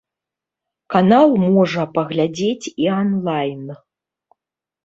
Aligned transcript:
Канал 0.93 1.29
можа 1.43 1.83
паглядзець 1.97 2.71
і 2.87 2.91
анлайн. 3.01 3.63